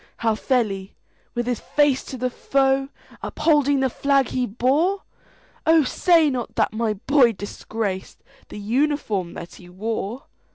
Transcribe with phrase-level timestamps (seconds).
[0.17, 2.89] "How fell he,—with his face to the foe,
[3.21, 5.03] Upholding the flag he bore?
[5.67, 10.23] Oh, say not that my boy disgracedThe uniform that he wore!"